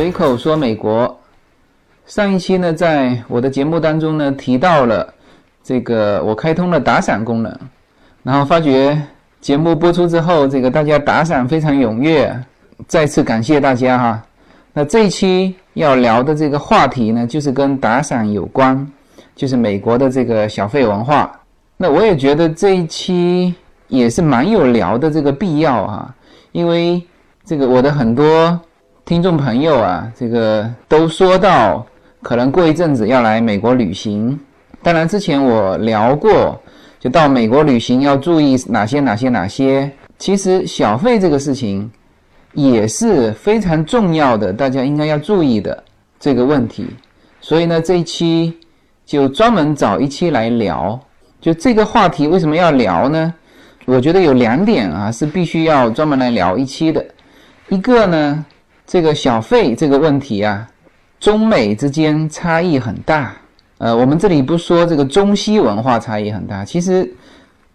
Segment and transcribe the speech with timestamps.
[0.00, 1.14] 随口说美国，
[2.06, 5.12] 上一期呢，在我的节目当中呢提到了
[5.62, 7.54] 这个我开通了打赏功能，
[8.22, 8.98] 然后发觉
[9.42, 12.34] 节目播出之后，这个大家打赏非常踊跃，
[12.86, 14.22] 再次感谢大家哈。
[14.72, 18.90] 那这一期要聊的这个话题呢，就是跟打赏有关，
[19.36, 21.30] 就是美国的这个小费文化。
[21.76, 23.54] 那我也觉得这一期
[23.88, 26.14] 也是蛮有聊的这个必要啊，
[26.52, 27.02] 因为
[27.44, 28.58] 这个我的很多
[29.10, 31.84] 听众朋友啊，这个都说到
[32.22, 34.38] 可能过一阵子要来美国旅行。
[34.84, 36.56] 当然之前我聊过，
[37.00, 39.90] 就到美国旅行要注意哪些哪些哪些。
[40.16, 41.90] 其实小费这个事情。
[42.52, 45.82] 也是非常重要的，大家应该要注意的
[46.20, 46.86] 这个问题。
[47.40, 48.56] 所以呢，这一期
[49.04, 50.98] 就专门找一期来聊。
[51.40, 53.34] 就这个话题为什么要聊呢？
[53.86, 57.04] 我觉得有两点啊，是必须要专门来聊一期的。
[57.68, 58.44] 一个呢，
[58.90, 60.66] 这个小费这个问题啊，
[61.20, 63.36] 中美之间差异很大。
[63.78, 67.08] 呃，我们这里不说这个中西文化差异很大，其实。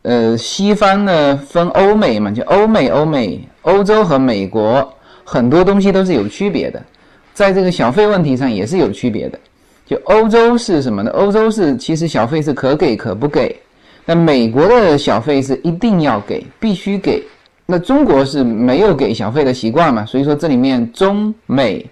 [0.01, 4.87] 呃，西方呢分欧美嘛，就欧美、欧美、欧洲和美国，
[5.23, 6.79] 很多东西都是有区别的，
[7.33, 9.39] 在这个小费问题上也是有区别的。
[9.83, 11.09] 就欧洲是什么呢？
[11.09, 13.59] 欧洲是其实小费是可给可不给，
[14.05, 17.23] 那美国的小费是一定要给，必须给。
[17.65, 21.85] 那中国是没有给小费的习惯嘛，所以说这里面中美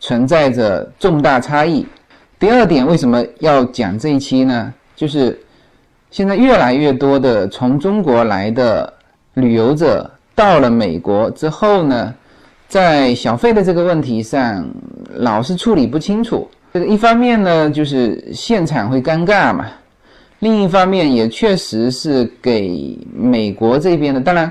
[0.00, 1.86] 存在着重大差异。
[2.38, 4.72] 第二点，为什么要讲这一期呢？
[4.94, 5.38] 就是。
[6.10, 8.90] 现在越来越多的从中国来的
[9.34, 12.14] 旅游者到了美国之后呢，
[12.66, 14.66] 在小费的这个问题上
[15.16, 16.48] 老是处理不清楚。
[16.72, 19.66] 这个一方面呢，就是现场会尴尬嘛；
[20.40, 24.50] 另一方面也确实是给美国这边的，当然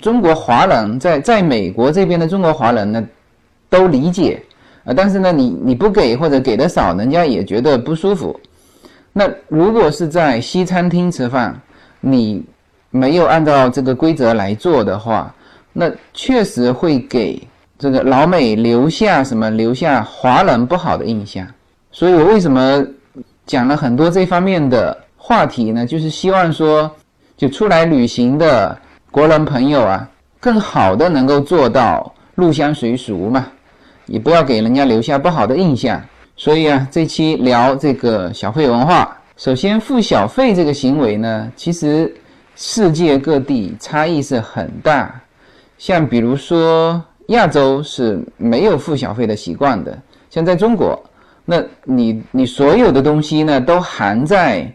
[0.00, 3.02] 中国华人在在美国这边的中国华人呢
[3.70, 4.42] 都理解
[4.84, 8.38] 啊，但是呢，你你不给或者给的少，人家也觉得不舒服。
[9.12, 11.58] 那如果是在西餐厅吃饭，
[12.00, 12.42] 你
[12.90, 15.34] 没有按照这个规则来做的话，
[15.72, 17.42] 那确实会给
[17.78, 21.46] 这个老美留下什么留下华人不好的印象。
[21.90, 22.84] 所以我为什么
[23.46, 25.86] 讲了很多这方面的话题呢？
[25.86, 26.90] 就是希望说，
[27.36, 28.76] 就出来旅行的
[29.08, 30.10] 国人朋友啊，
[30.40, 33.46] 更好的能够做到入乡随俗嘛，
[34.06, 36.02] 也不要给人家留下不好的印象。
[36.34, 39.16] 所以啊，这期聊这个小费文化。
[39.36, 42.12] 首先，付小费这个行为呢，其实
[42.56, 45.14] 世界各地差异是很大。
[45.78, 49.96] 像比如说，亚洲是没有付小费的习惯的。
[50.30, 51.00] 像在中国，
[51.44, 54.68] 那你你所有的东西呢，都含在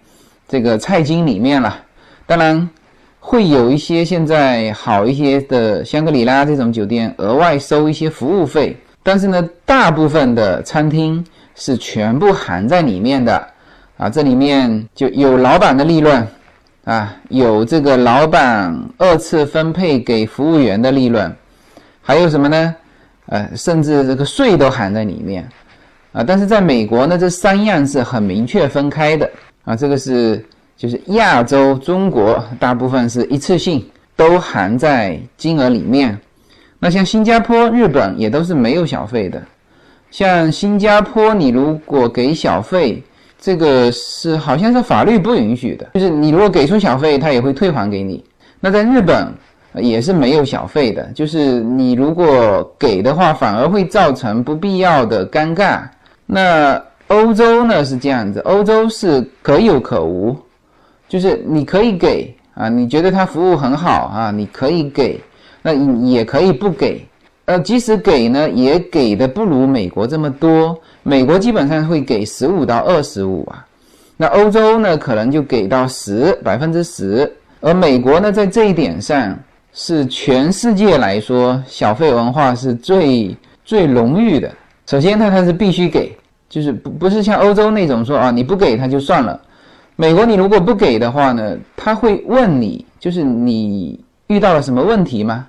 [0.47, 1.77] 这个菜金里面了。
[2.25, 2.69] 当然，
[3.19, 11.25] 会有一些现在好一些的香格里拉这种酒店额外收一些服务费，但是呢，大部分的餐厅。
[11.59, 13.47] 是全部含在里面的，
[13.97, 16.27] 啊，这里面就有老板的利润，
[16.83, 21.35] 啊，有这个老板二次分配给服务员的利润，
[21.99, 22.75] 还有什么呢？
[23.25, 25.49] 呃，甚至这个税都含在里面，
[26.11, 29.27] 啊，但是在美国呢，这三样是很明确分开的，
[29.67, 30.41] 啊，这个是
[30.77, 33.85] 就是亚洲、中国大部分是一次性
[34.15, 36.17] 都含在金额里面，
[36.79, 39.43] 那像新加坡、日本也都是没有小费的。
[40.09, 43.03] 像新加坡，你如果给小费，
[43.37, 48.23] 这个是好像是法律不允许的，就是你如果给出小费，他也会退还给你。
[48.61, 49.33] 那在日本
[49.75, 55.81] 也是没有小费的，就是你如果给的话，反而会造成不必要的尴尬。
[56.25, 60.35] 那欧洲呢是这样子，欧洲是可有可无，
[61.07, 65.19] 就是你可以给啊，你觉得他服务很好啊，你可以给，
[65.61, 67.05] 那也可以不给。
[67.45, 70.77] 呃，即使给呢，也给的不如美国这么多。
[71.03, 73.65] 美国基本上会给十五到二十五啊，
[74.17, 77.31] 那欧洲呢，可能就给到十百分之十。
[77.61, 79.33] 而美国呢，在这一点上
[79.71, 83.33] 是全世界来说小费文化是最
[83.63, 84.51] 最荣誉的。
[84.85, 86.13] 首先，它它是必须给，
[86.49, 89.39] 就是不不是像欧洲那种说啊，你不给他就算了。
[89.95, 95.47] 美国你如果不给的话呢，他会问你，就是你遇到了什么问题吗？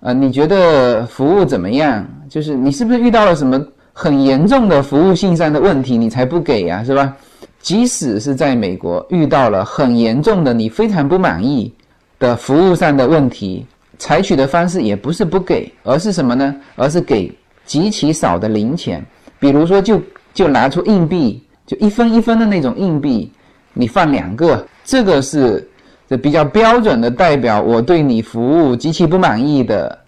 [0.00, 2.06] 啊，你觉得服务怎么样？
[2.28, 3.62] 就是你是不是遇到了什么
[3.92, 7.14] 很严重的服务性上的问题，你才不给呀，是吧？
[7.60, 11.72] 即使是在美国遇到了很严重的你非常不满意
[12.18, 13.66] 的服务上的问题，
[13.98, 16.54] 采取的方式也不是不给，而是什么呢？
[16.76, 17.32] 而是给
[17.64, 19.04] 极其少的零钱，
[19.40, 20.00] 比如说就
[20.36, 23.32] 就拿出硬币，就一分一分的那种硬币，
[23.72, 25.68] 你放两个，这个是。
[26.08, 29.98] 这比较标准的代表我对你服务极其不满意的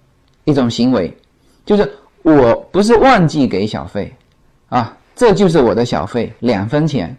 [0.45, 1.13] 一种行为，
[1.67, 1.93] 就是
[2.23, 4.15] 我不是忘记给小费，
[4.69, 7.17] 啊，这就是我的小费，两分钱，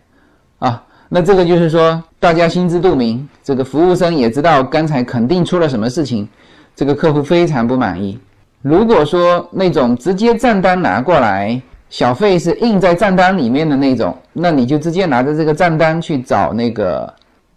[0.59, 6.25] 啊，那这个就是说大家心知肚明，这个服务生也知道刚才肯定出了什么事情，
[6.73, 8.17] 这个客户非常不满意。
[8.61, 17.13] 如果说那种直接账单拿过来，小费是印在账单里面的那种，那你就直接拿着这个账单去找那个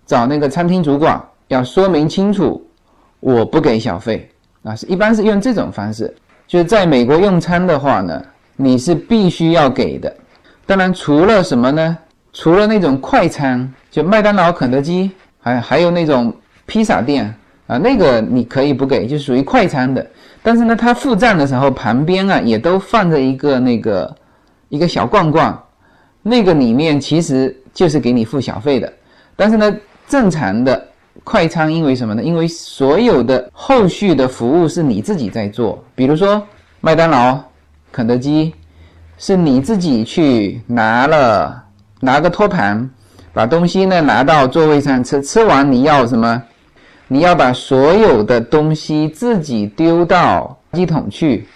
[0.07, 2.65] 找那个餐厅主管，要说明清楚，
[3.21, 4.29] 我不给小费
[4.63, 6.13] 啊，是一般是用这种方式。
[6.47, 8.23] 就是在美国用餐的话呢，
[8.57, 10.15] 你是必须要给的。
[10.67, 11.97] 当然，除了什么呢？
[12.33, 17.35] 除了那种快餐，就麦当劳、肯德基，还还有那种披萨店
[17.67, 20.07] 啊，那个你可以不给，就属于快餐的。
[20.43, 24.15] 但是呢，他付账的时候旁边啊也都放着一个那个
[24.73, 25.55] 一个小罐罐，
[26.23, 28.91] 那个里面其实就是给你付小费的。
[29.37, 29.77] 但是呢，
[30.09, 30.89] 正常的。
[31.25, 32.23] 快餐因为什么呢？
[32.23, 36.43] 因为所有的后续的服务是你自己在做，比如说
[36.81, 37.39] 麦当劳、
[37.93, 38.55] 肯德基，
[39.19, 41.63] 是你自己去拿了
[42.01, 42.89] 拿个托盘，
[43.35, 46.43] 把东西呢拿到座位上吃，吃完你要什么？
[47.09, 51.47] 你要把所有的东西自己丢到垃圾桶去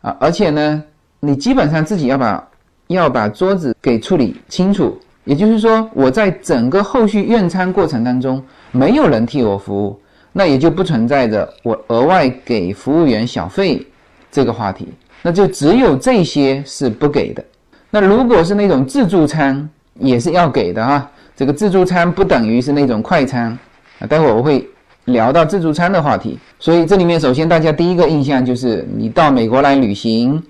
[0.00, 0.16] 啊！
[0.20, 0.80] 而且呢，
[1.18, 2.48] 你基本上自己要把
[2.92, 4.98] 要把桌子给处理清楚。
[5.24, 8.42] 也就是说，我在整个后续用餐过程当中。
[8.74, 10.00] 没有人替我服务，
[10.32, 13.86] 那也就不存在着我额外给服务员小费
[14.30, 14.88] 这个话题，
[15.20, 17.44] 那就只有这些是不给的。
[17.90, 19.68] 那如果是那种自助餐，
[19.98, 21.06] 也是要给的哈。
[21.36, 23.58] 这个自助餐不等于是那种快餐
[23.98, 24.06] 啊。
[24.06, 24.66] 待会儿我会
[25.04, 26.38] 聊到自助餐的话题。
[26.58, 30.42] 所以这里面首先大家第一个印象就是，你到美国来旅行，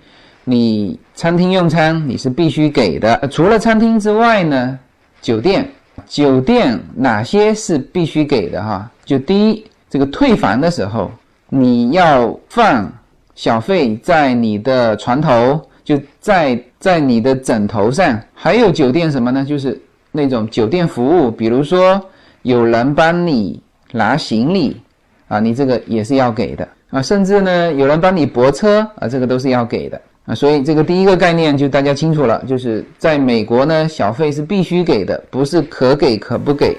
[0.44, 3.28] 你餐厅用餐你是必须给的。
[3.30, 4.78] 除了餐厅之外呢，
[5.20, 5.68] 酒店。
[6.06, 8.90] 酒店哪些是必须给的哈？
[9.04, 11.10] 就第一，这个退房的时候，
[11.50, 12.90] 你要放
[13.34, 18.18] 小费在你的床头，就在在你的枕头上。
[18.32, 19.44] 还有酒店什么呢？
[19.44, 19.78] 就是
[20.10, 22.00] 那种酒店服务，比如说
[22.40, 23.62] 有人帮你
[23.92, 24.80] 拿行李
[25.28, 27.02] 啊，你这个也是要给的啊。
[27.02, 30.00] 甚至呢，有人帮你泊车啊，这个都是要给的。
[30.24, 36.76] 啊，所以这个第一个概念就大家清楚了，就是在美国呢，小费是必须给的，不是可给可不给。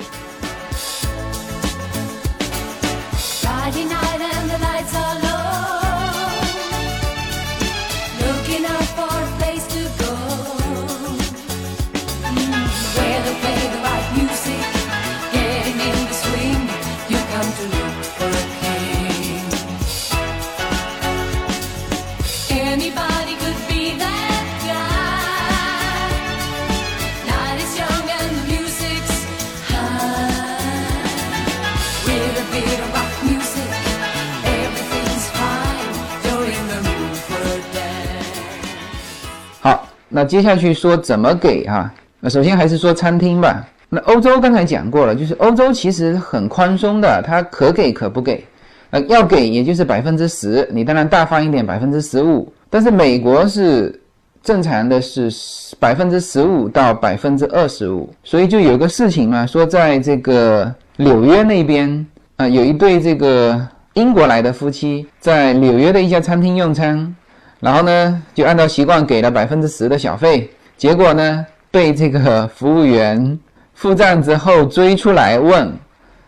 [40.16, 41.92] 那接下去说怎么给哈？
[42.20, 43.68] 那首先还是说餐厅吧。
[43.90, 48.46] 那欧洲刚才讲过了，就是欧洲其实很宽松的，它可给可不给。
[48.92, 52.54] 呃，要给也就是百分之十，你当然大方一点，百分之十五。
[52.70, 54.00] 但是美国是
[54.44, 55.32] 正常的是
[55.80, 58.08] 百分之十五到百分之二十五。
[58.24, 62.06] 所以就有个事情嘛，说在这个纽约那边
[62.36, 63.60] 啊，有一对这个
[63.94, 67.16] 英国来的夫妻在纽约的一家餐厅用餐。
[67.64, 73.40] 然后呢，就按照习惯给了百分之十的小费，结果呢，被这个服务员
[73.74, 75.72] 付账之后追出来问，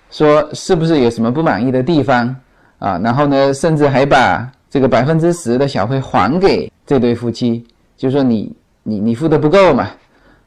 [0.10, 2.34] 说是不是有什么不满意的地方
[2.80, 2.98] 啊？
[3.04, 9.90] 然后呢，甚至还把这个百分之十的小费还给这对夫妻，就说你你你付的不够嘛，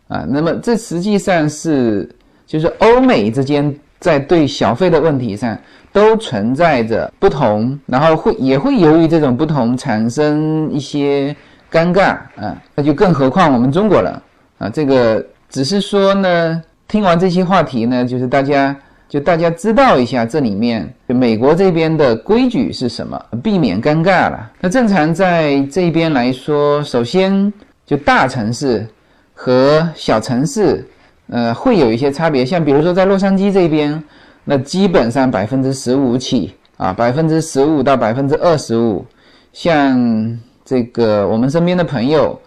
[0.08, 2.08] 啊，那么这实际上是
[2.46, 5.56] 就是欧美之间在对小费的问题上。
[5.90, 11.34] 都存在着不同，然后会也会由于这种不同产生一些
[11.72, 14.12] 尴尬啊，那就更何况我们中国人
[14.58, 18.76] 啊，这个只是说呢，听完这些话题呢，就是大家
[19.08, 24.52] 就大家知道一下这里面就美国这边的规矩是什么，避免尴尬了。
[24.60, 27.50] 那正常在这边来说，首先
[27.86, 28.86] 就大城市
[29.32, 30.86] 和小城市，
[31.28, 34.02] 呃，会有一些差别，像比如说在洛杉矶这边。
[34.50, 39.04] 那基本上百分之十五起啊，百分之十五到百分之二十五，
[39.52, 42.40] 像这个我们身边的朋友，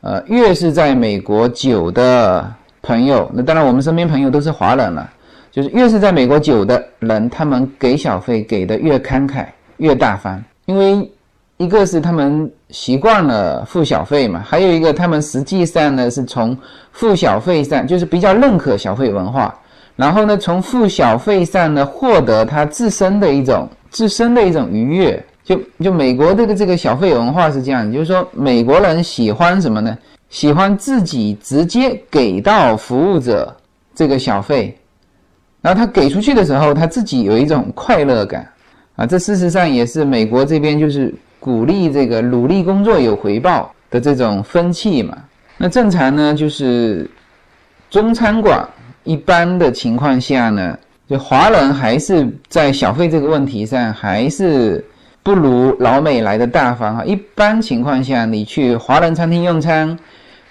[0.00, 5.08] 呃，越是在美国久的朋友，那当然我们身边朋友都是华人了，
[5.52, 11.08] 就是越是在美国久的人，他们给小费给的越慷慨越大方，因为
[11.58, 16.58] 一个是他们习惯了付小费嘛，还有一个他们实际上呢是从
[16.94, 19.54] 付小费上就是比较认可小费文化。
[19.96, 29.96] 然后呢，从付小费上呢，获得他自身的一种自身的一种愉悦就就美国这个这个小费文化是这样，就是说美国人喜欢什么呢？
[30.30, 33.54] 喜欢自己直接给到服务者
[33.94, 34.76] 这个小费，
[35.60, 38.48] 然后他给出去的时候，他自己有一种快乐感
[38.96, 39.06] 啊。
[39.06, 45.16] 这事实上也是美国这边就是鼓励这个努力工作有回报的这种风气嘛。
[45.56, 47.08] 那正常呢，就是
[47.90, 48.68] 中餐馆
[49.04, 54.84] 一般的情况下呢，就华人还是在小费这个问题上还是。
[55.24, 57.02] 不如老美来的大方哈。
[57.02, 59.98] 一般情况下，你去华人餐厅用餐，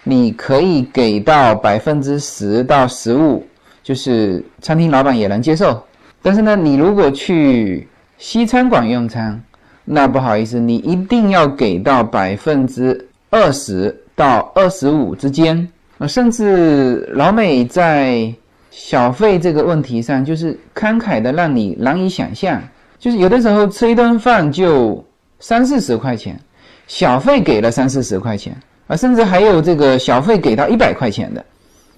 [0.04, 3.46] 你可以给到百分之十到十五，
[3.84, 5.80] 就是餐厅老板也能接受。
[6.24, 9.40] 但是呢，你如果去西餐馆用餐，
[9.86, 15.68] 那不好意思，你一定要给到百分之二十到二十五之间
[15.98, 16.08] 啊。
[16.08, 18.34] 甚至老美在
[18.70, 22.62] 小费这个问题上，就是慷慨的让你难以想象。
[22.98, 25.04] 就是有的时候吃一顿饭就
[25.40, 26.40] 三四十块钱，
[26.88, 28.56] 小费给了三四十块钱
[28.88, 31.46] 啊，甚至还有这个小费给到一百块钱的，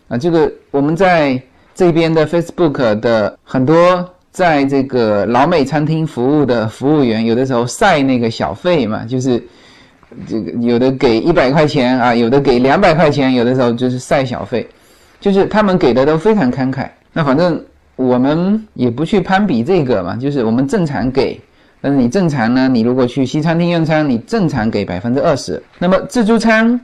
[0.07, 1.39] 啊，这个我们在
[1.75, 9.41] 这边的 Facebook 的很多在这个老美餐厅服务的服务员，有的时候晒那个小费嘛，就是
[10.27, 14.67] 这个有的给一百块钱啊，有的给两百块钱，有的时候就是晒小费，
[15.19, 17.63] 就是他们给的都非常慷慨，那反正。
[17.97, 21.39] 我们也不去攀比这个嘛，就是我们正常给，
[21.79, 25.63] 但是你正常呢，你如果去西餐厅用餐，你正常给百分之二十。
[25.79, 26.77] 那么自助餐，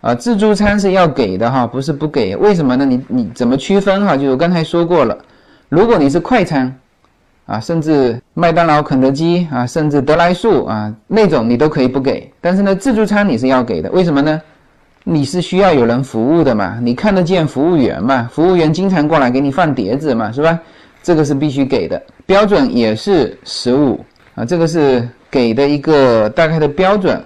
[0.00, 2.34] 啊，自助餐是要给的哈，不是不给。
[2.34, 2.86] 为什么呢？
[2.86, 4.16] 你你怎么区分哈？
[4.16, 5.14] 就是我刚才说过了，
[5.68, 6.74] 如果你是快餐，
[7.48, 12.30] 啊，甚至麦当劳、肯德基啊，甚至德来速啊那种，你都可以不给。
[12.42, 14.40] 但是呢，自助餐你是要给的，为什么呢？
[15.02, 16.78] 你是需要有人服务的嘛？
[16.82, 18.28] 你看得见服务员嘛？
[18.30, 20.60] 服务员经常过来给你放碟子嘛，是吧？
[21.02, 27.18] 这个是必须给的，标准也是十五啊，这个是给的一个大概的标准。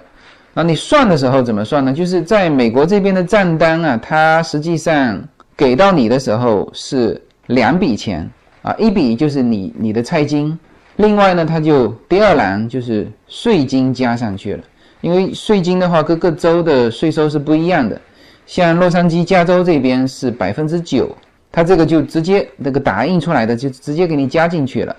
[0.53, 1.91] 那你算的时候怎么算呢？
[1.91, 5.21] 就是在美国这边的账单啊，它实际上
[5.57, 8.29] 给到你的时候是两笔钱
[8.63, 10.57] 啊，一笔就是你你的菜金，
[10.95, 14.63] 另外呢，它就第二栏就是税金加上去了。
[15.01, 17.99] 因为税金的话，各个州的税收是不一样的。
[18.45, 21.13] 像洛杉矶、加州这边是百分之九，
[21.51, 24.95] 它这个就直接那个打印出来的就直接给你加进去了。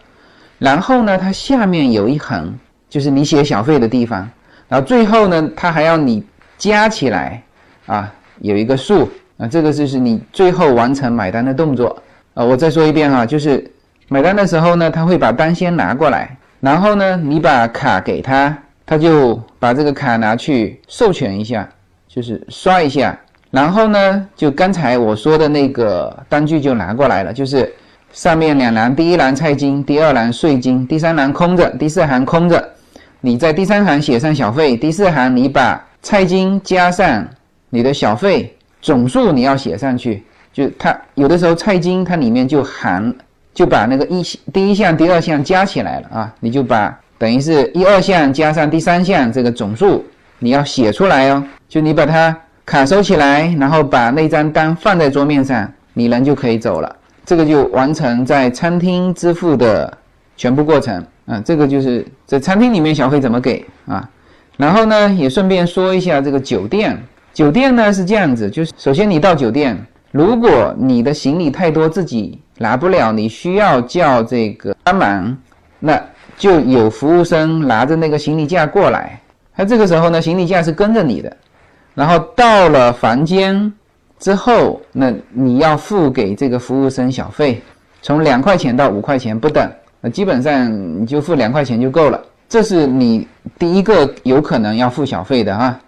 [0.59, 2.55] 然后呢，它下面有一横，
[2.89, 4.29] 就是你写小费的地方。
[4.69, 6.23] 然后最后呢，它还要你
[6.59, 7.43] 加起来
[7.87, 12.03] 啊，有一个数啊，这个就是你最后完成买单的动作
[12.35, 12.45] 啊。
[12.45, 13.69] 我再说一遍哈，就是
[14.09, 18.57] 买单的时候呢，他会把单先拿过来，然后呢，你把卡给他。
[18.87, 21.67] 他就把这个卡拿去授权一下，
[22.07, 23.19] 就是刷一下，
[23.51, 27.73] 然后呢，就刚才我说的那个单据就拿过来了，就是
[28.13, 32.63] 上面两栏，第一栏菜金，第二栏税金，第三栏空着，第四行空着。
[33.23, 37.27] 你在第三行写上小费，第四行你把菜金加上
[37.71, 40.23] 你的小费总数你要写上去。
[40.55, 43.15] 就它有的时候菜金它里面就含
[43.53, 46.99] 就把那个一第一项、第二项加起来了啊，你就把。
[47.17, 50.05] 等于是一二项加上第三项这个总数，
[50.41, 51.43] 你要写出来哦。
[51.69, 56.97] 就你把它卡收起来，然后把那张单放在桌面上，你人就可以走了。
[57.25, 59.97] 这个就完成在餐厅支付的
[60.37, 61.41] 全部过程啊。
[61.45, 64.07] 这个就是在餐厅里面小费怎么给啊？
[64.57, 67.01] 然后呢，也顺便说一下这个酒店。
[67.33, 69.77] 酒店呢是这样子，就是首先你到酒店，
[70.15, 75.37] 如果你的行李太多自己拿不了，你需要叫这个帮忙，
[75.81, 76.01] 那。
[76.37, 79.21] 就有服务生拿着那个行李架过来，
[79.57, 81.35] 他这个时候呢，行李架是跟着你的，
[81.95, 83.73] 然后到了房间
[84.19, 87.63] 之后，那你要付给这个服务生小费，
[88.03, 92.21] 从两块钱到五块钱不等，那基本上你就付两块钱就够了。
[92.49, 95.81] 这是你第一个有可能要付小费的啊。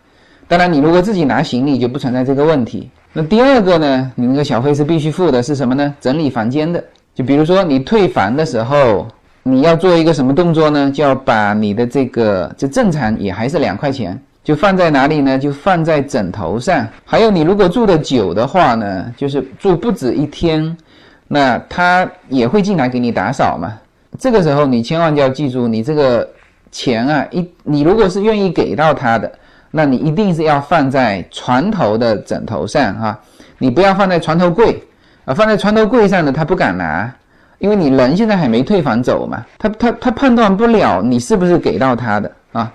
[0.48, 2.90] 当然，你如果自己拿行李就不存在这个问题。
[3.12, 5.94] 那第二个呢，你那个小费是必须付的，是什么呢？
[6.00, 6.82] 整理房间的，
[7.14, 9.06] 就比如说你退房的时候。
[9.48, 10.90] 你要做一个什么动作呢？
[10.90, 15.38] 就要把你的这个，就正常也还是两块钱，就放在哪里呢？
[15.38, 16.84] 就放在枕头上。
[17.04, 20.76] 还有，你如果住的久的话呢，就是住不止一天，
[21.28, 23.72] 那他也会进来给你打扫嘛。
[24.18, 26.28] 这个时候你千万就要记住，你这个
[26.72, 29.30] 钱啊，一你如果是愿意给到他的，
[29.70, 33.18] 那你一定是要放在床头的枕头上哈，
[33.58, 34.82] 你不要放在床头柜
[35.24, 37.12] 啊，放在床头柜上的他不敢拿。
[37.58, 42.70] 因为你人现在还没退房走嘛，他他他判断不了你是不是给到他的啊，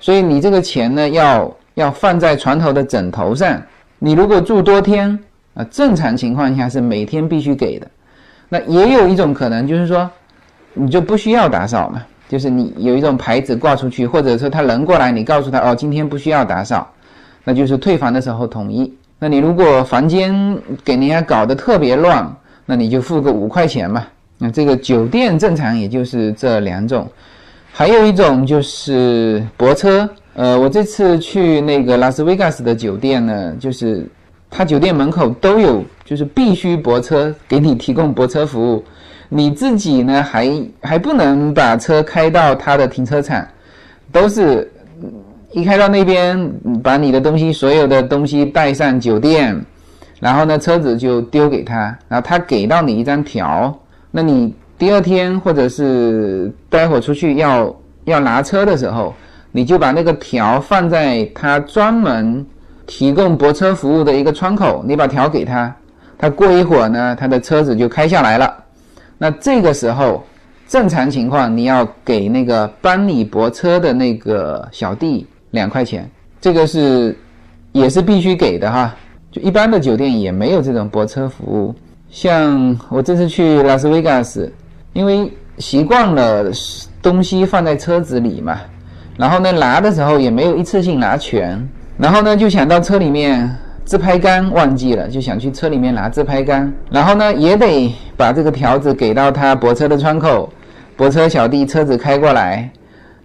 [0.00, 3.60] 所以你这个钱呢要要放在床头的枕头上。
[3.98, 5.18] 你如果住多天
[5.54, 7.86] 啊，正常情况下是每天必须给的。
[8.48, 10.10] 那也有一种可能就是说，
[10.72, 12.02] 你就不需要打扫嘛，
[12.32, 16.90] 就是你有一种牌子挂出去，或者说他人过来，你告诉他哦，今天不需要打扫，
[17.44, 18.90] 那就是退房的时候统一。
[19.18, 22.34] 那你如果房间给人家搞得特别乱，
[22.64, 24.06] 那你就付个五块钱嘛。
[24.38, 27.06] 那这个酒店正常也就是这两种，
[27.70, 30.08] 还有一种就是泊车。
[30.32, 34.08] 呃，我这次去那个拉斯维加斯的酒店呢，就是
[34.48, 38.82] 他酒店门口都有，就是必须泊车，给你提供泊车服务。
[39.34, 43.46] 你自己呢，还还不能把车开到他的停车场，
[44.12, 44.70] 都是。
[45.54, 46.50] 一开到那边，
[46.82, 49.54] 把你的东西，所有的东西带上酒店，
[50.18, 53.78] 然后呢，车子就丢给他，然后他给到你一张条，
[54.10, 59.14] 那你第二天或者是待会出去要要拿车的时候，
[59.50, 62.46] 你就把那个条放在他专门
[62.86, 65.70] 提供泊车服务的一个窗口，你把条给他，
[66.16, 68.61] 他过一会儿呢，他的车子就开下来了，
[69.22, 70.24] 那这个时候
[70.66, 75.24] 正常情况你要给那个帮你泊车的那个小弟。
[75.52, 76.10] 两块钱，
[76.40, 77.14] 这个是
[77.72, 78.94] 也是必须给的哈。
[79.30, 81.74] 就一般的酒店也没有这种泊车服务。
[82.08, 84.50] 像我这次去拉斯维加斯，
[84.94, 86.50] 因为习惯了
[87.02, 88.58] 东西放在车子里嘛，
[89.18, 91.62] 然后呢拿的时候也没有一次性拿全，
[91.98, 100.48] 然后呢就想到车里面自拍杆忘记了，就想去车里面拿自拍杆，然后呢也得把这个条子给到他泊车的窗口，
[100.96, 102.70] 泊车小弟车子开过来。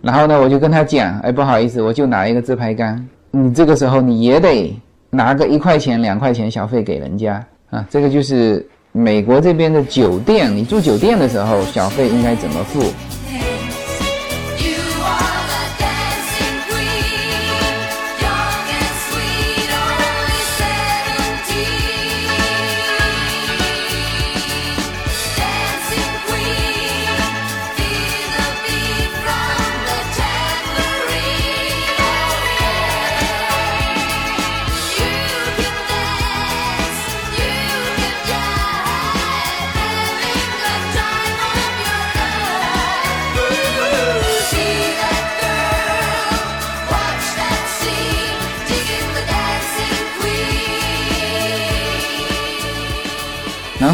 [0.02, 3.04] 然后呢，我就跟他讲，哎，不好意思，我就拿一个自拍杆。
[3.32, 7.86] 你这个时候你也得拿个一块钱、两块钱小费给人家啊。
[7.90, 12.84] 这个就是美国这边的酒店，你住酒店的时候，小费应该怎么付？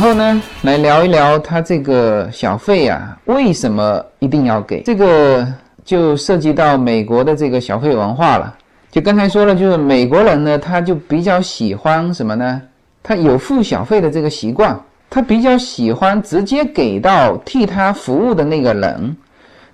[0.04, 4.82] 然后呢，来聊一聊他这个小费啊，为什么一定要给？
[4.82, 5.48] 这个
[5.86, 8.54] 就涉及到美国的这个小费文化了。
[8.92, 12.62] 就刚才说了，就是美国人呢，他就比较喜欢什么呢？
[13.02, 14.78] 他有付小费的这个习惯，
[15.10, 19.16] 他比较喜欢直接给到替他服务的那个人。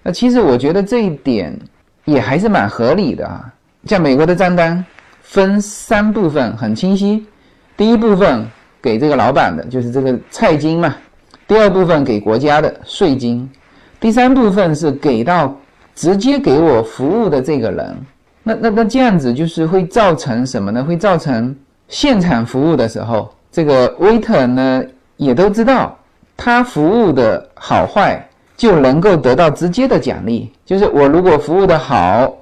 [0.04, 1.58] 那其实我觉得这一点
[2.06, 3.52] 也还是蛮合理的啊。
[3.88, 4.86] 像美国的账单
[5.24, 7.26] 分三部分，很清晰。
[7.76, 8.46] 第一部分。
[8.82, 10.96] 给这个老板的就是这个菜金嘛，
[11.48, 13.50] 第二部分给国家的税金，
[14.00, 15.56] 第三部分是给到
[15.96, 17.98] 直接给我服务的这个人。
[18.44, 20.84] 那那那这样子就是会造成什么呢？
[20.84, 21.56] 会造成
[21.88, 24.84] 现场服务的时候，这个 waiter 呢
[25.18, 25.98] 也都知道
[26.38, 30.52] 他服务的好坏，就能够得到直接的奖励。
[30.66, 32.34] 就是我如果服务的好，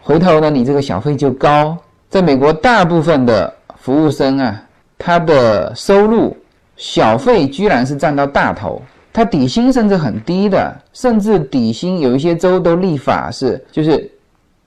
[0.00, 1.76] 回头呢你这个小费就高。
[2.10, 4.60] 在美国，大部分的服务生啊。
[4.98, 6.36] 他的收入
[6.76, 8.82] 小费居然是占到大头，
[9.12, 14.10] 他底薪甚至很低的，甚至底薪有一些州都立法是，就是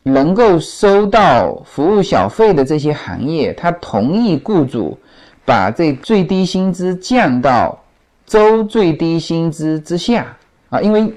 [0.03, 4.97] 能够收到服务小费的这些行业，他同意雇主
[5.45, 7.77] 把这最低薪资降到
[8.25, 10.25] 州最低薪资之下
[10.69, 11.13] 啊，因为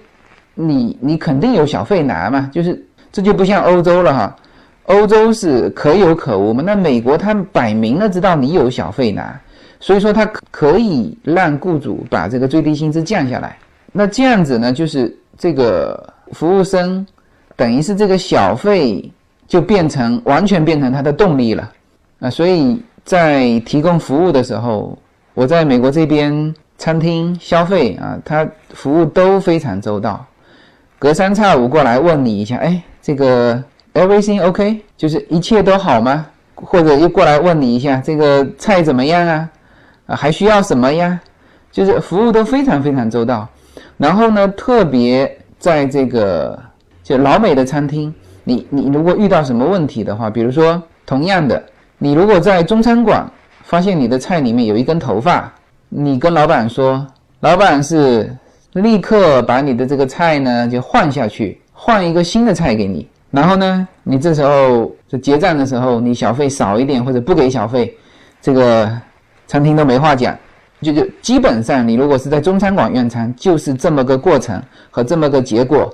[0.54, 4.36] 你你肯定有小费拿嘛，就是这就不像欧洲了哈。
[4.86, 6.62] 欧洲是可有可无嘛？
[6.62, 9.40] 那美国他摆明了知道你有小费拿，
[9.80, 13.56] 所以说他可以让雇主把这个最低薪资降下来。
[13.92, 17.06] 那这样子呢，就是这个服务生，
[17.56, 19.10] 等于是这个小费
[19.48, 21.72] 就变成完全变成他的动力了
[22.20, 22.28] 啊！
[22.28, 24.98] 所以在提供服务的时候，
[25.32, 30.22] 我在美国这边餐厅消费啊，他服务都非常周到，
[30.98, 33.64] 隔三差五过来问你一下，哎，这个。
[33.94, 36.26] Everything OK，就是一切都好吗？
[36.56, 39.50] 或者又过来问你一下，这个菜怎么样啊？
[40.06, 41.20] 啊，还需要什么呀？
[41.70, 43.48] 就是服务都非常非常周到。
[43.96, 46.58] 然后呢，特别在这个
[47.02, 51.62] 就老美的餐厅，你你如果遇到什么问题的话，比如说同样的，
[51.98, 53.28] 你如果在中餐馆
[53.62, 55.52] 发现你的菜里面有一根头发，
[55.88, 57.06] 你跟老板说，
[57.40, 58.36] 老板是
[58.72, 63.08] 立刻把你的这个菜呢就换下去，换一个新的菜给你。
[63.34, 67.92] 然后呢，你这时候就结账的时候，你小费少一点或者不给小费，
[68.40, 68.88] 这个
[69.48, 70.38] 餐厅都没话讲。
[70.80, 75.92] 就就基本上，你如果是在中餐馆用餐，就是这么个过程和这么个结果。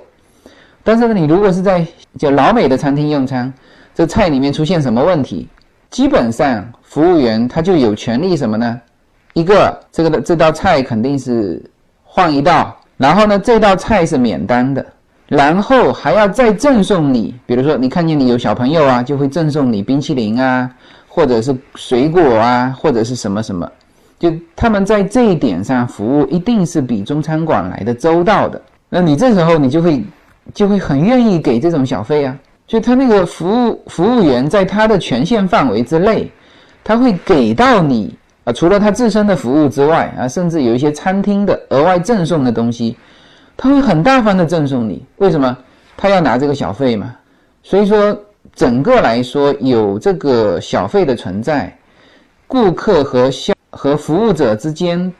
[0.83, 1.83] 但是呢，你如果是在
[2.19, 3.51] 就老美的餐厅用餐，
[3.95, 5.49] 这菜里面出现什么问题，
[5.89, 8.79] 基本上服务员他就有权利什么呢？
[9.33, 11.59] 一个这个的这道菜肯定是
[12.03, 14.85] 换一道，然后呢，这道菜是免单的，
[15.31, 20.69] 然后还要再赠送你，比如说你看见你有小朋友啊，就会赠送你冰淇淋啊，
[21.07, 23.71] 或者是水果啊，或者是什么什么，
[24.19, 28.61] 就他们在这一点上服务一定是比中餐馆来的周到的。
[28.89, 30.03] 那你这时候你就会。
[30.55, 36.29] 就会很愿意给这种小费啊，就他那个服务服务员在他的权限范围之内，
[36.83, 38.13] 他会给到你
[38.43, 42.97] 啊，除了他自身的服务之外啊，甚至有一些餐厅的额外赠送的东西，
[43.61, 45.05] 他会很大方的赠送你。
[45.17, 45.55] 为什么？
[45.95, 47.15] 他要拿这个小费嘛。
[47.61, 48.19] 所以说，
[48.55, 51.71] 整个来说有这个小费的存在，
[52.47, 55.13] 顾客和消和服务者之间。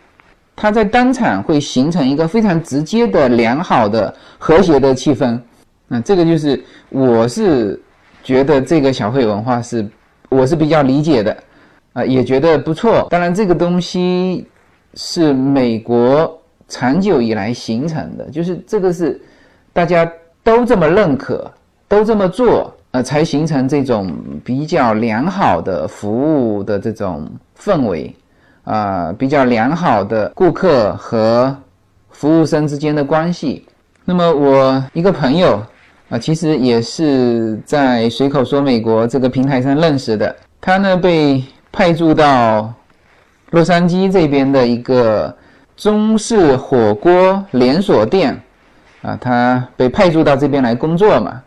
[0.56, 5.40] 他在当场会形成一个非常直接的良好的和谐的气氛，
[5.88, 7.80] 那这个就是我是
[8.24, 9.88] 觉得这个小费文化是
[10.30, 11.38] 我是比较理解的，
[11.94, 13.08] 啊，也觉得不错。
[13.12, 14.48] 当然，这个东西
[14.96, 16.41] 是美国
[16.72, 19.20] 长久以来形成的，就是这个是
[19.74, 20.10] 大家
[20.42, 21.52] 都这么认可，
[21.88, 24.12] 都这么做，呃，才形成这种
[24.44, 27.30] 比较良好的服务的这种
[27.60, 28.16] 氛围。
[28.64, 31.54] 啊，比较良好的顾客和
[32.12, 33.66] 服务生之间的关系。
[34.06, 35.60] 那么我一个朋友
[36.10, 40.34] 啊，其实也是在随口说美国这个平台上认识的。
[40.62, 42.72] 他呢被派驻到
[43.50, 45.36] 洛杉矶这边的一个
[45.76, 48.40] 中式火锅连锁店
[49.02, 51.42] 啊，他被派驻到这边来工作嘛。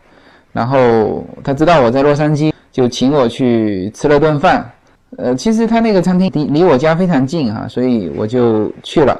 [0.51, 4.71] 然后他知道我在洛杉矶，就请我去吃了顿饭。
[5.17, 9.17] 呃，其实他那个餐厅离离我家非常近哈，所以我就去了。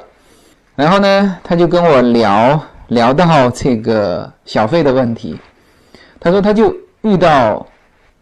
[0.74, 5.38] 然后呢，他就跟我聊聊到这个小费的问题。
[6.20, 7.66] 他说他就遇到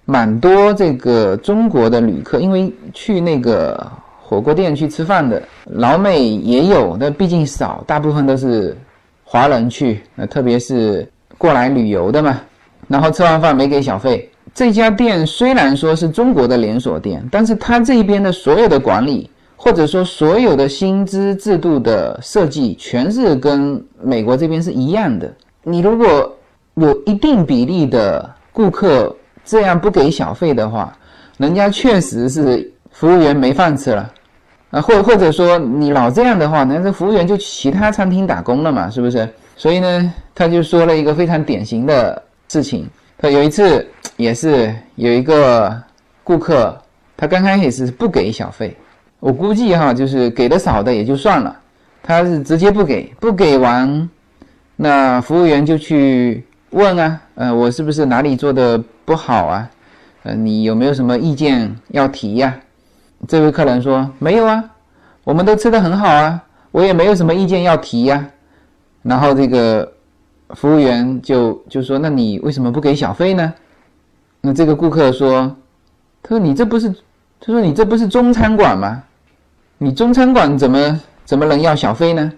[0.04, 3.90] 蛮多这个中国的旅客，因为去那个
[4.26, 8.74] 火锅店去吃饭的老美也有，但毕竟少，大部分都是
[9.22, 11.06] 华人去，那，特别是
[11.36, 12.40] 过来旅游的嘛。
[12.88, 14.30] 然后吃完饭没给小费。
[14.54, 25.30] 这家店虽然说是中国的连锁店，但是它这边的所有的管理，或者说所有的薪资制度的设计，全是跟美国这边是一样的。
[25.62, 26.34] 你如果
[26.74, 30.96] 有一定比例的顾客这样不给小费的话，
[31.36, 34.10] 人家确实是服务员没饭吃了
[34.70, 39.28] 啊，或或者说你老这样的话，那这服务员就去其他餐厅打工了嘛，是不是？
[39.56, 42.88] 所以呢，他就说了一个非常典型的事情。
[43.18, 45.76] 他有一次也是有一个
[46.22, 46.76] 顾客，
[47.16, 48.76] 他刚开始是不给小费，
[49.20, 51.56] 我估计哈，就是给的少的也就算了，
[52.02, 54.08] 他是直接不给，不给完，
[54.76, 59.70] 那服务员就去问啊，呃，我是不是哪里做的不好啊？
[60.24, 62.54] 呃，你有没有什么意见要提呀？
[63.28, 64.64] 这位客人说没有啊，
[65.24, 68.26] 我们都吃的很好啊，我也没有什么意见要提呀。
[69.02, 69.90] 然后这个。
[70.50, 73.52] 服务员就就说：“那你为什么不给小费呢？”
[74.42, 75.56] 那这个顾客说
[76.22, 76.94] ：“他说你这不是，
[77.40, 79.02] 他说你这不是中餐馆吗？
[79.78, 82.30] 你中餐馆怎么怎么能要小费呢？”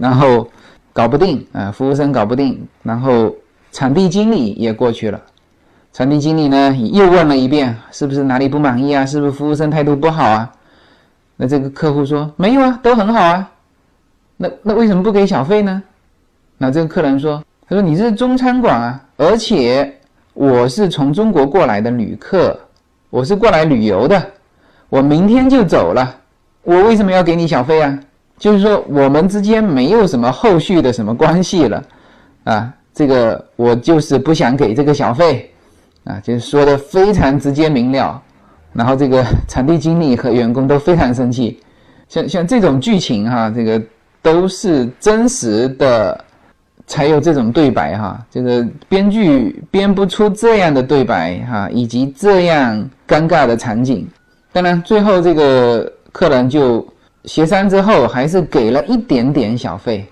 [0.00, 0.48] 然后
[0.94, 3.32] 搞不定啊，服务生搞不定，然后
[3.70, 5.20] 场地经理也过去了。
[5.92, 9.04] 餐厅经理呢又问了一遍：“是不是哪里不满意啊？
[9.04, 10.50] 是不是服务生态度不好啊？”
[11.36, 13.50] 那这个客户说：“没有啊，都很好啊。”
[14.38, 15.82] 那那为什么不给小费呢？
[16.56, 19.94] 那这个客人说：“他说你是中餐馆啊，而且
[20.32, 22.58] 我是从中国过来的旅客，
[23.10, 24.24] 我是过来旅游的，
[24.88, 26.14] 我明天就走了，
[26.62, 27.98] 我为什么要给你小费啊？
[28.38, 31.84] 就是说我们之间没有什么后续的什么关系了，
[32.44, 35.51] 啊，这个我就是不想给这个小费，
[36.04, 38.22] 啊，就是说的非常直接明了，
[38.72, 41.60] 然后这个 场地经理和员工都非常生气，
[42.08, 43.82] 像像这种剧情哈，这个
[44.20, 46.18] 都是真实的。”
[46.84, 54.06] 才有这种对白哈，这个编剧编不出这样的对白哈，以及这样尴尬的场景。
[54.52, 56.86] 当然，最后这个客人就
[57.24, 60.04] 协商之后，还是给了一点点小费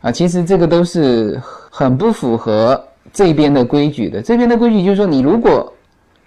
[0.00, 0.10] 啊。
[0.10, 2.82] 其实这个都是很不符合
[3.12, 4.22] 这边的规矩的。
[4.22, 5.72] 这边的规矩就是说，你如果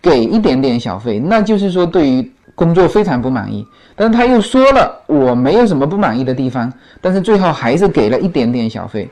[0.01, 3.65] 给一点点小费，那就是说对于工作非常不满意。
[3.95, 9.09] 但是他又说了，我没有什么不满意的地方，但是最后还是给了一点点小费。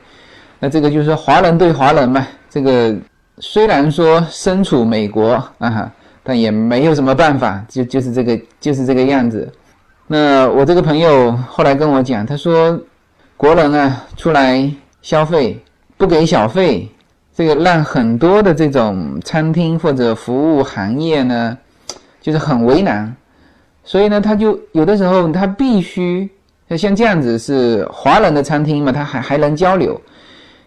[0.58, 2.94] 那这个就是说华人对华人嘛，这个
[3.38, 5.90] 虽然说身处美国啊，
[6.22, 9.50] 但也没有什么办法，就就是这个就是这个样子。
[10.06, 12.78] 那我这个朋友后来跟我讲，他说
[13.36, 14.70] 国人啊出来
[15.02, 15.58] 消费
[15.96, 16.88] 不给小费，
[17.40, 21.56] 这个让很多的这种餐厅或者服务行业呢，
[22.20, 23.16] 就是很为难。
[23.82, 26.28] 所以呢，他就有的时候他必须
[26.76, 29.98] 像这样子是华人的餐厅嘛，他还还能交流。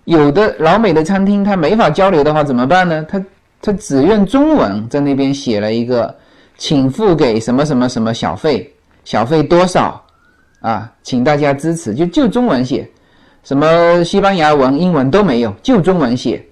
[0.05, 3.05] 有的老美的餐厅他没法交流的话怎么办呢？
[3.07, 3.23] 他
[3.61, 6.15] 他只用中文在那边写了一个，
[6.57, 8.73] 请付给什么什么什么小费，
[9.05, 10.03] 小费多少
[10.61, 10.91] 啊？
[11.03, 12.89] 请大家支持，就就中文写，
[13.43, 16.43] 什么西班牙文、英文都没有，就中文写。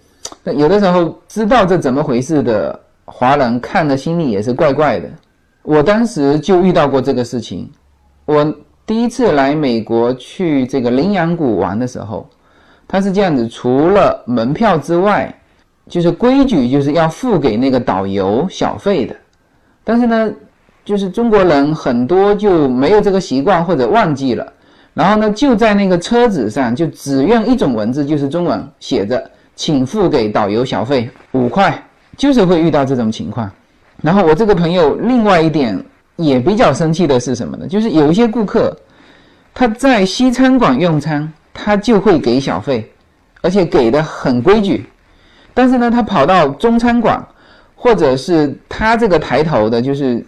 [0.46, 5.08] 有的时候知道这怎么回事的华人看的心里也是怪怪的。
[5.64, 7.70] 我当时就遇到过这个事情。
[8.26, 8.54] 我
[8.86, 12.28] 第一次来美国去这个羚羊谷玩的时候，
[12.88, 15.34] 他是这样子：除了门票之外，
[15.88, 19.16] 就是规矩就是要付给那个导游小费的。
[19.84, 20.32] 但是呢，
[20.84, 24.54] 就是中国人很多就没有这个习惯或者忘记了，
[24.94, 29.30] 然后呢就在那个车子上就只用一种文字，就是中文写着。
[29.62, 31.72] 请付给导游小费五块，
[32.18, 33.48] 就是会遇到这种情况。
[34.02, 35.80] 然后我这个朋友另外一点
[36.16, 37.68] 也比较生气的是什么呢？
[37.68, 38.76] 就是有一些顾客
[39.54, 42.92] 他在西餐馆用餐，他就会给小费，
[43.42, 44.84] 而且给的很规矩。
[45.54, 47.24] 但是呢，他跑到中餐馆，
[47.76, 50.26] 或者是他这个抬头的，就是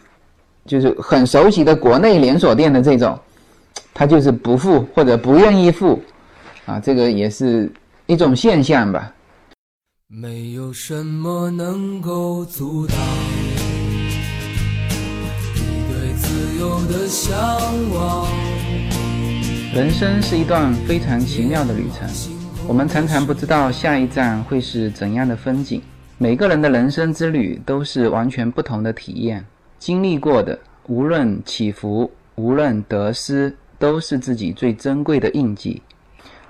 [0.67, 3.17] 就是很熟悉的国内连锁店的这种，
[3.95, 5.99] 他就是不付或者不愿意付
[6.67, 7.67] 啊，这个也是。
[8.05, 9.09] 一种现象吧。
[10.09, 12.97] 没有什么能够阻挡
[15.55, 15.61] 你
[15.91, 17.35] 对自由的向
[17.91, 18.27] 往。
[19.73, 22.07] 人生是一段非常奇妙的旅程，
[22.67, 25.81] 我们常常不知道下一站会是怎样的风景。
[26.17, 29.43] 每个人的人生之旅都是完全不同的体验，
[29.79, 35.81] 经历过的无论起伏，无论得失，都是自己最珍贵的印记。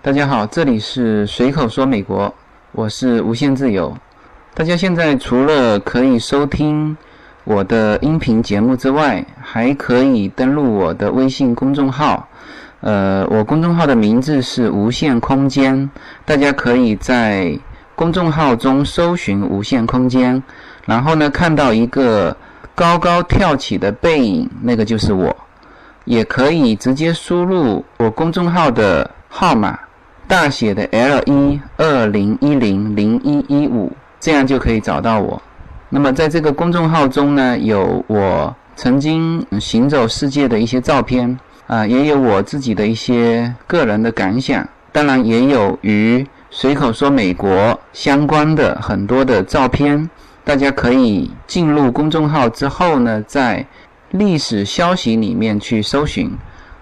[0.01, 2.33] 大家好，这里是随口说美国，
[2.75, 3.95] 我是无限自由。
[4.55, 6.97] 大家现在除了可以收听
[7.43, 12.27] 我的音频节目之外，还可以登录我的微信公众号。
[12.81, 15.87] 呃，我公众号的名字是无限空间，
[16.25, 17.55] 大家可以在
[17.93, 20.41] 公众号中搜寻“无限空间”，
[20.83, 22.35] 然后呢看到一个
[22.73, 25.35] 高高跳起的背影，那个就是我。
[26.05, 29.77] 也可以直接输入我公众号的号码。
[30.33, 35.39] 大写的 L 一二零一零零一一五，这样就可以找到我。
[35.89, 50.09] 那么在这个公众号中呢，有我曾经行走世界的一些照片啊，也有我自己的一些个人的感想，当然也有与随口说美国相关的很多的照片。
[50.43, 53.63] 大家可以进入公众号之后呢，在
[54.09, 56.31] 历史消息里面去搜寻。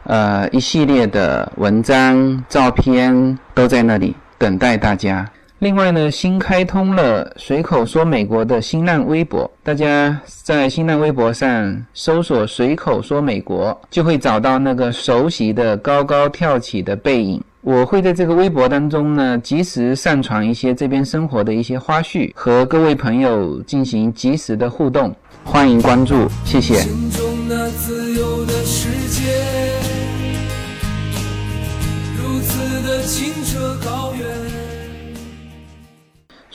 [0.04, 5.30] 呃，一系列的文章、照片都在那里等待大家。
[5.60, 17.40] 另外呢，新开通了随口说美国的新浪微博，大家在新浪微博上搜索“随口说美国”，就会找到那个熟悉的高高跳起的背影。
[17.62, 25.16] 我会在这个微博当中呢，及时上传一些这边生活的一些花絮，和各位朋友进行及时的互动。
[25.44, 26.84] 欢迎关注，谢谢。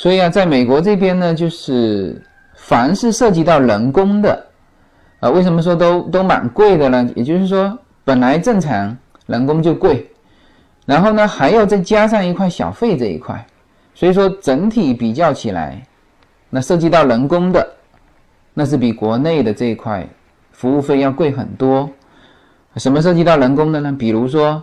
[0.06, 2.22] 所以啊，在美国这边呢，就是
[2.54, 4.46] 凡是涉及到人工的，
[5.18, 7.10] 啊，为什么说都都蛮贵的呢？
[7.16, 10.08] 也就是说，本来正常人工就贵，
[10.84, 13.44] 然后呢，还要再加上一块小费这一块，
[13.96, 15.82] 所以说整体比较起来，
[16.50, 17.68] 那涉及到人工的，
[18.54, 20.06] 那是比国内的这一块
[20.52, 21.90] 服务费要贵很多。
[22.76, 23.92] 什么涉及到人工的呢？
[23.98, 24.62] 比如说。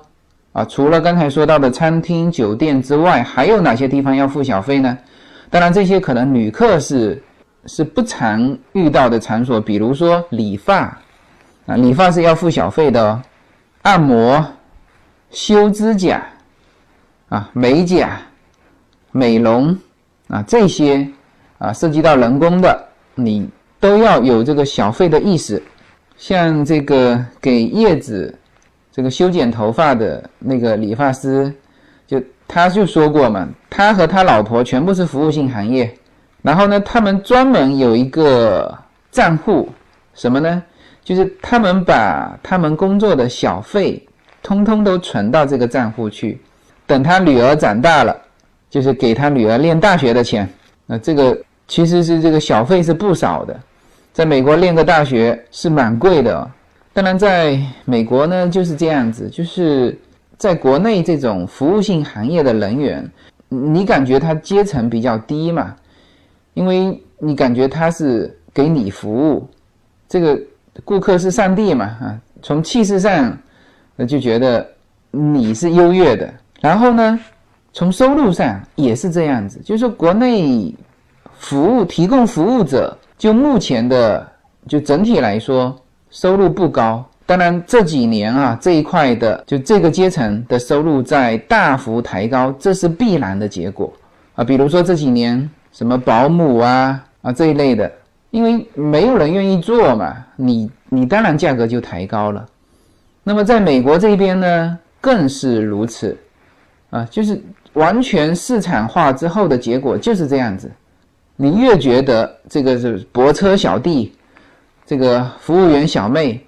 [0.53, 4.95] 啊，除了刚才说到的餐厅、酒店之外，还有哪些地方要付小费呢？
[5.53, 7.21] 当然，这些可能旅客是
[7.67, 10.85] 是不常遇到的场所，比如说理发，
[11.67, 13.21] 啊，理发是要付小费的哦。
[13.83, 14.43] 按摩、
[15.29, 16.25] 修指甲，
[17.29, 18.19] 啊，美甲、
[19.11, 19.77] 美容，
[20.27, 21.07] 啊，这些
[21.59, 23.47] 啊涉及到人工的，你
[23.79, 25.61] 都要有这个小费的意识。
[26.17, 28.35] 像这个给叶子。
[28.95, 31.51] 这个修剪头发的那个理发师，
[32.47, 35.93] 他就说过嘛，他和他老婆全部是服务性行业，
[36.41, 38.77] 然后呢，他们专门有一个
[39.11, 39.69] 账户，
[40.13, 40.63] 什么呢？
[41.03, 44.01] 就是他们把他们工作的小费，
[44.41, 46.39] 通通都存到这个账户去，
[46.85, 48.15] 等他女儿长大了，
[48.69, 50.47] 就是给他女儿念大学的钱。
[50.85, 53.59] 那这个其实是这个小费是不少的，
[54.13, 56.49] 在美国念个大学是蛮贵的。
[56.93, 59.97] 当然，在美国呢就是这样子，就是
[60.37, 63.09] 在国内这种服务性行业的人员，
[63.49, 65.75] 你感觉他阶层比较低嘛？
[66.53, 69.47] 因为你感觉他是给你服务，
[70.07, 70.39] 这个
[70.83, 71.85] 顾客是上帝嘛？
[71.85, 73.37] 啊，从气势上，
[73.95, 74.67] 那就觉得
[75.11, 76.33] 你是优越的。
[76.59, 77.19] 然后呢，
[77.71, 80.73] 从收入上也是这样子，就是说国内
[81.37, 84.27] 服务提供服务者，就目前的
[84.67, 85.75] 就整体来说
[86.09, 87.03] 收入不高。
[87.33, 93.91] 当然这几年啊，这一块的就这个阶层的收入在大幅抬高，这是必然的结果
[94.35, 94.43] 啊。
[94.43, 97.91] 比如说这几年什么保姆啊啊这一类的，
[98.29, 102.45] 因为没有人愿意做嘛，你你当然价格就抬高了。
[103.23, 106.15] 那么在美国这边呢，更是如此
[106.91, 107.41] 啊，就是
[107.73, 110.71] 完全市场化之后的结果就是这样子。
[111.35, 114.13] 你越觉得这个是泊车小弟，
[114.85, 116.39] 这个服务员小妹。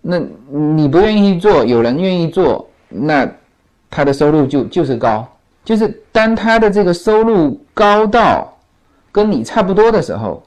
[0.00, 0.18] 那
[0.50, 3.30] 你不愿意做，有人愿意做，那
[3.90, 5.28] 他的收入就就是高，
[5.64, 8.56] 就是当他的这个收入高到
[9.12, 10.42] 跟你差不多的时候，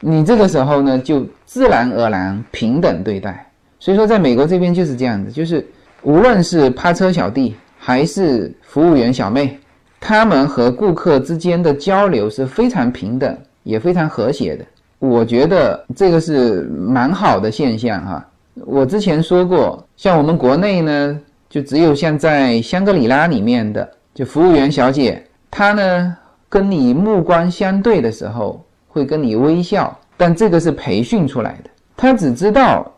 [0.00, 3.46] 你这个时候呢就自然而然平等对待。
[3.78, 5.66] 所以说，在美国这边就是这样子，就是
[6.02, 9.58] 无论是趴车小弟还是服务员小妹，
[10.00, 14.64] 他们和顾客之间的交流是非常平等，也非常和谐的。
[14.98, 18.28] 我觉得这个是蛮好的现象哈。
[18.54, 26.16] 我之前说过，像我们国内呢，就只有像在香格里拉里面的，就服务员小姐，她呢
[26.50, 32.92] 跟你目光相对的时候会跟你微笑，但这个是培训出来的，她只知道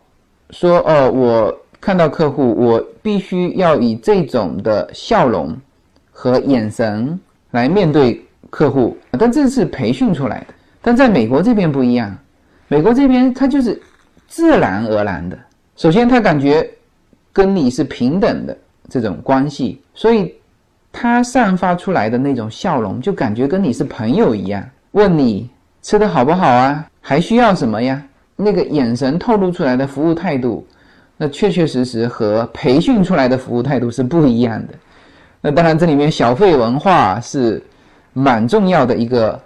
[0.51, 5.57] 说哦，我看到客户，我必须要以这种的笑容
[6.11, 7.17] 和眼神
[7.53, 10.47] 来面对客户，但这是培训出来的。
[10.83, 12.13] 但在美国这边不一样，
[12.67, 13.81] 美国这边它就是。
[14.27, 15.39] 自然而然的，
[15.77, 16.69] 首先他感觉
[17.33, 18.57] 跟你是平等的
[18.89, 20.35] 这种关系，所以
[20.93, 24.65] 他散发出来的那种笑容，就感觉跟你是朋友一样。
[24.93, 25.49] 问你
[25.83, 26.87] 吃的好不好啊？
[27.01, 28.03] 还需要什么呀？
[28.37, 30.67] 那个眼神透露出来的服务态度，
[31.17, 34.75] 那确确实实和培训出来的服务态度是不一样的。
[35.41, 37.63] 那当然，这里面小费文化是
[38.13, 39.41] 蛮重要的一个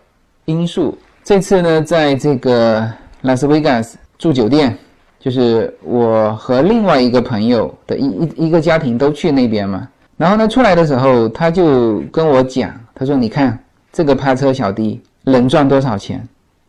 [0.44, 0.96] 因素。
[1.24, 2.88] 这次呢，在这个
[3.22, 3.98] 拉斯维加斯。
[4.18, 4.76] 住酒店，
[5.20, 9.88] 就是我和另外一个朋友的一一一个家庭都去那边嘛。
[10.16, 13.56] 然后呢，出来的时候他就跟我讲，他说：“你看
[13.92, 16.20] 这个趴车小弟能赚多少钱？”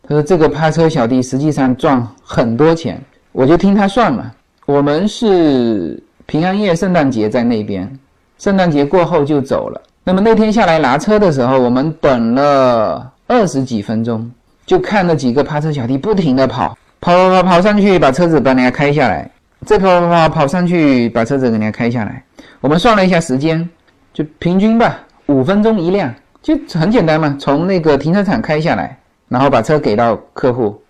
[0.06, 4.30] 他说：“这个趴车小弟实际上赚很多钱。”我就听他算嘛。
[4.66, 7.90] 我们是平安夜、圣诞节在那边，
[8.38, 9.82] 圣诞节过后就走了。
[10.04, 14.30] 那么那天下来拿车的时候，我们等了二十几分钟，
[14.64, 16.78] 就看那几个趴车小弟不停的跑。
[17.00, 19.30] 跑跑跑跑上去，把车子把人家开下来，
[19.64, 22.22] 再跑跑跑跑上去，把车子给人家开下来。
[22.60, 23.66] 我们算了一下时间，
[24.12, 27.34] 就平均吧，五分钟一辆，就很简单嘛。
[27.40, 30.82] 从那个停车场开下来，然后把车给到客户，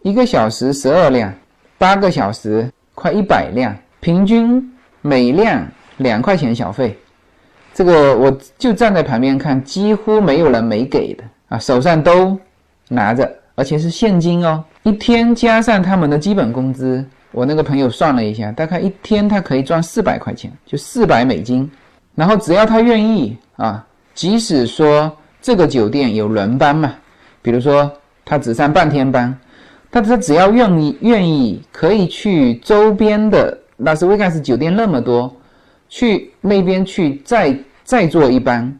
[0.00, 1.30] 一个小时十二辆，
[1.76, 4.66] 八个小时快一百辆，平均
[5.02, 5.62] 每辆
[5.98, 6.98] 两块钱小费。
[7.74, 12.38] 这个我就站在旁边看，几乎没有人没给的啊，手上都
[12.88, 14.64] 拿着，而且是现金哦。
[14.82, 21.70] 一天加上他们的基本工资，我那个朋友算了一下，大概一天他可以赚四百块钱，就四百美金。
[22.14, 26.94] 然后只要他愿意啊，即使说这个酒店有轮班嘛，
[27.42, 27.90] 比如说
[28.24, 29.36] 他只上半天班，
[29.90, 35.30] 但他只要愿意愿意，可以去周边的拉斯维加斯酒店那么多，
[35.90, 38.74] 去那边去再再做一班，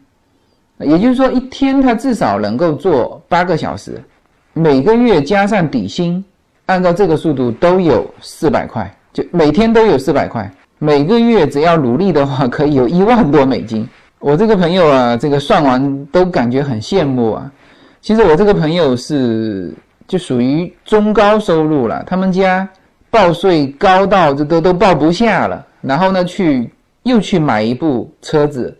[0.79, 4.01] 也就是说一天他至少能够做八个小时。
[4.53, 6.23] 每个月加上底薪，
[6.65, 10.51] 按照这个速度都有四百块，就每天都有四百块。
[10.77, 13.87] 每个月只要努力的话，可以有一万多美金。
[14.19, 17.49] 我这个朋友啊，这个算完都感觉很羡慕啊。
[18.01, 19.73] 其实我这个朋友是
[20.05, 22.67] 就属于中高收入了，他们家
[23.09, 26.69] 报税高到这都都报不下了，然后呢去
[27.03, 28.75] 又去买一部车子，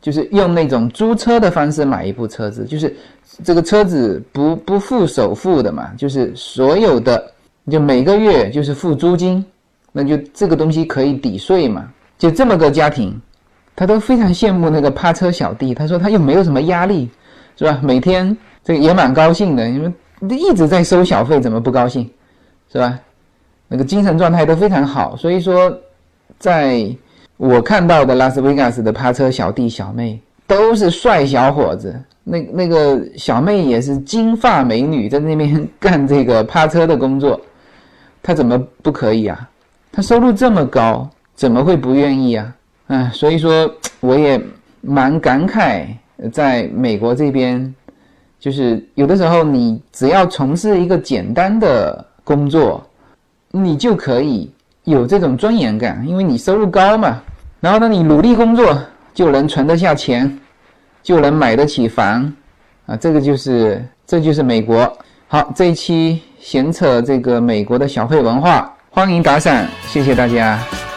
[0.00, 2.92] 就是用那种租车的方式买一部车子，就是。
[3.42, 7.32] 这个车子不不付首付的嘛，就是所有的，
[7.70, 9.44] 就每个月就是付租金，
[9.90, 11.88] 那就这个东西可以抵税嘛。
[12.18, 13.20] 就这么个家庭，
[13.74, 15.74] 他都非常羡慕那个趴车小弟。
[15.74, 17.10] 他说他又没有什么压力，
[17.56, 17.80] 是吧？
[17.82, 19.92] 每天这个也蛮高兴的，因为
[20.36, 22.08] 一直在收小费，怎么不高兴，
[22.70, 22.98] 是吧？
[23.66, 25.16] 那个精神状态都非常好。
[25.16, 25.74] 所以说，
[26.38, 26.94] 在
[27.38, 30.20] 我看到的拉斯维加斯的趴车小弟小妹
[30.52, 31.98] 都是帅小伙子。
[32.22, 37.40] 那那个小妹也是金发美女，在那边干这个趴车的工作，
[38.22, 39.48] 她怎么不可以啊？
[39.90, 42.54] 她收入这么高，怎么会不愿意啊？
[42.86, 43.68] 啊，所以说
[44.00, 44.40] 我也
[44.82, 45.86] 蛮感慨
[46.30, 47.74] 在美国这边，
[48.38, 52.86] 就是有的时候你只要从事一个简单的工作，
[53.50, 54.48] 你就可以
[54.84, 57.20] 有这种尊严感，因为你收入高嘛。
[57.58, 58.78] 然后呢，你努力工作
[59.12, 60.38] 就能存得下钱，
[61.02, 62.32] 就能买得起房，
[62.86, 64.96] 啊，这个就是这就是美国。
[65.26, 70.91] 好，这一期闲扯这个美国的小费文化，欢迎打赏，谢谢大家。